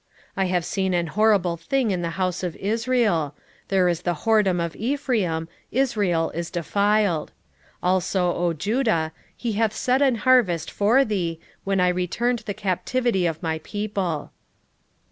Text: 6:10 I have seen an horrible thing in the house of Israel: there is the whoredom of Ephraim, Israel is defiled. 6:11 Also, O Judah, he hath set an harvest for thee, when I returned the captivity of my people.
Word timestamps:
6:10 0.35 0.41
I 0.41 0.45
have 0.45 0.65
seen 0.65 0.93
an 0.95 1.05
horrible 1.13 1.57
thing 1.57 1.91
in 1.91 2.01
the 2.01 2.09
house 2.17 2.41
of 2.41 2.55
Israel: 2.55 3.35
there 3.67 3.87
is 3.87 4.01
the 4.01 4.15
whoredom 4.15 4.59
of 4.59 4.75
Ephraim, 4.75 5.47
Israel 5.69 6.31
is 6.33 6.49
defiled. 6.49 7.31
6:11 7.83 7.83
Also, 7.83 8.33
O 8.33 8.51
Judah, 8.51 9.11
he 9.37 9.51
hath 9.51 9.73
set 9.73 10.01
an 10.01 10.15
harvest 10.15 10.71
for 10.71 11.05
thee, 11.05 11.39
when 11.65 11.79
I 11.79 11.89
returned 11.89 12.39
the 12.39 12.55
captivity 12.55 13.27
of 13.27 13.43
my 13.43 13.59
people. 13.59 14.31